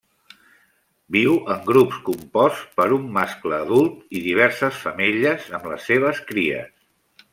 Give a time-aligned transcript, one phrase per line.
[1.15, 6.75] Viu en grups composts per un mascle adult i diverses femelles amb les seves cries.